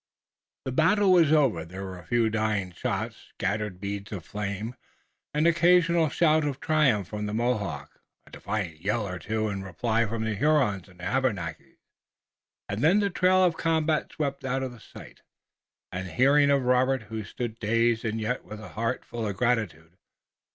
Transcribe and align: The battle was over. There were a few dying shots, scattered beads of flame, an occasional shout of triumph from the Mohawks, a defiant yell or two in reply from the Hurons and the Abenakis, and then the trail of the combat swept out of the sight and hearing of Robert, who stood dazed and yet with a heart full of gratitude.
The 0.65 0.71
battle 0.71 1.11
was 1.11 1.31
over. 1.31 1.63
There 1.63 1.83
were 1.83 1.99
a 1.99 2.07
few 2.07 2.31
dying 2.31 2.71
shots, 2.71 3.17
scattered 3.35 3.79
beads 3.79 4.11
of 4.11 4.25
flame, 4.25 4.73
an 5.31 5.45
occasional 5.45 6.09
shout 6.09 6.43
of 6.43 6.59
triumph 6.59 7.09
from 7.09 7.27
the 7.27 7.35
Mohawks, 7.35 7.99
a 8.25 8.31
defiant 8.31 8.81
yell 8.81 9.07
or 9.07 9.19
two 9.19 9.47
in 9.49 9.61
reply 9.61 10.07
from 10.07 10.23
the 10.23 10.33
Hurons 10.33 10.89
and 10.89 11.01
the 11.01 11.03
Abenakis, 11.03 11.77
and 12.67 12.83
then 12.83 12.99
the 12.99 13.11
trail 13.11 13.43
of 13.43 13.55
the 13.55 13.61
combat 13.61 14.11
swept 14.11 14.43
out 14.43 14.63
of 14.63 14.71
the 14.71 14.79
sight 14.79 15.21
and 15.91 16.07
hearing 16.07 16.49
of 16.49 16.63
Robert, 16.63 17.03
who 17.03 17.23
stood 17.23 17.59
dazed 17.59 18.03
and 18.03 18.19
yet 18.19 18.43
with 18.43 18.59
a 18.59 18.69
heart 18.69 19.05
full 19.05 19.27
of 19.27 19.37
gratitude. 19.37 19.97